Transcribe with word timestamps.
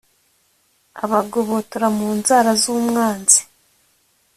abagobotora 1.03 1.87
mu 1.97 2.07
nzara 2.17 2.51
z'umwanzi 2.61 3.39